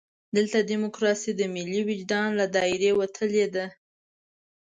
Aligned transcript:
دلته 0.35 0.57
ډیموکراسي 0.69 1.31
د 1.35 1.41
ملي 1.55 1.81
وجدان 1.89 2.27
له 2.39 2.45
دایرې 2.55 2.91
وتلې 2.99 3.45
ده. 3.55 3.65